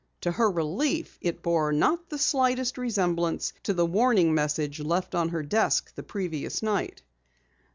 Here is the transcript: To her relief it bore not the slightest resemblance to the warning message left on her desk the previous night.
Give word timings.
To 0.21 0.31
her 0.31 0.49
relief 0.49 1.19
it 1.21 1.43
bore 1.43 1.71
not 1.71 2.09
the 2.09 2.17
slightest 2.17 2.79
resemblance 2.79 3.53
to 3.61 3.71
the 3.75 3.85
warning 3.85 4.33
message 4.33 4.79
left 4.79 5.13
on 5.13 5.29
her 5.29 5.43
desk 5.43 5.93
the 5.93 6.01
previous 6.01 6.63
night. 6.63 7.03